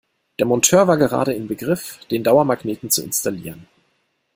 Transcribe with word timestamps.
Der 0.39 0.47
Monteur 0.47 0.87
war 0.87 0.97
gerade 0.97 1.31
in 1.31 1.47
Begriff, 1.47 1.99
den 2.09 2.23
Dauermagneten 2.23 2.89
zu 2.89 3.03
installieren. 3.03 3.67